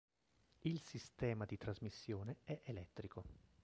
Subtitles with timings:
[0.63, 3.23] Il sistema di trasmissione è elettrico.